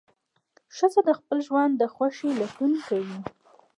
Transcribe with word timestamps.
ښځه 0.75 1.01
د 1.07 1.09
خپل 1.19 1.37
ژوند 1.47 1.73
د 1.77 1.83
خوښۍ 1.93 2.31
لټون 2.39 2.71
کوي. 2.87 3.17